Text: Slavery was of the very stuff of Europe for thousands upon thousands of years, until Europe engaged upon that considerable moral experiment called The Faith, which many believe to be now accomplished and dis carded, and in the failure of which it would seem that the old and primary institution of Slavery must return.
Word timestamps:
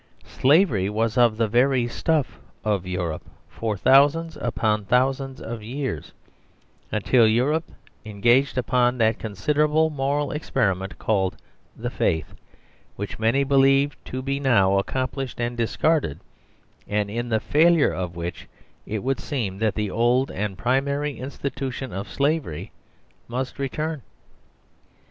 Slavery 0.25 0.89
was 0.89 1.15
of 1.15 1.37
the 1.37 1.47
very 1.47 1.87
stuff 1.87 2.39
of 2.63 2.87
Europe 2.87 3.21
for 3.47 3.77
thousands 3.77 4.35
upon 4.41 4.83
thousands 4.85 5.39
of 5.39 5.61
years, 5.61 6.11
until 6.91 7.27
Europe 7.27 7.65
engaged 8.03 8.57
upon 8.57 8.97
that 8.97 9.19
considerable 9.19 9.91
moral 9.91 10.31
experiment 10.31 10.97
called 10.97 11.37
The 11.75 11.91
Faith, 11.91 12.33
which 12.95 13.19
many 13.19 13.43
believe 13.43 13.95
to 14.05 14.23
be 14.23 14.39
now 14.39 14.79
accomplished 14.79 15.39
and 15.39 15.55
dis 15.55 15.77
carded, 15.77 16.19
and 16.87 17.11
in 17.11 17.29
the 17.29 17.39
failure 17.39 17.93
of 17.93 18.15
which 18.15 18.47
it 18.87 19.03
would 19.03 19.19
seem 19.19 19.59
that 19.59 19.75
the 19.75 19.91
old 19.91 20.31
and 20.31 20.57
primary 20.57 21.19
institution 21.19 21.93
of 21.93 22.09
Slavery 22.09 22.71
must 23.27 23.59
return. 23.59 24.01